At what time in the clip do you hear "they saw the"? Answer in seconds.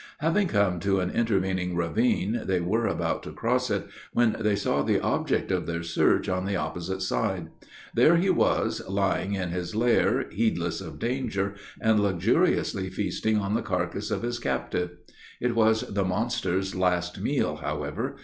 4.39-4.99